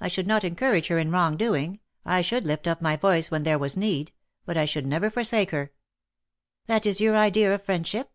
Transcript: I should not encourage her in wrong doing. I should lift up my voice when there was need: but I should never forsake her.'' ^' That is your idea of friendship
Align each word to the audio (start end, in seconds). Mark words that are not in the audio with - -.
I 0.00 0.08
should 0.08 0.26
not 0.26 0.42
encourage 0.42 0.88
her 0.88 0.98
in 0.98 1.12
wrong 1.12 1.36
doing. 1.36 1.78
I 2.04 2.20
should 2.20 2.46
lift 2.48 2.66
up 2.66 2.82
my 2.82 2.96
voice 2.96 3.30
when 3.30 3.44
there 3.44 3.60
was 3.60 3.76
need: 3.76 4.10
but 4.44 4.56
I 4.56 4.64
should 4.64 4.84
never 4.86 5.08
forsake 5.08 5.52
her.'' 5.52 5.66
^' 6.66 6.66
That 6.66 6.84
is 6.84 7.00
your 7.00 7.16
idea 7.16 7.54
of 7.54 7.62
friendship 7.62 8.10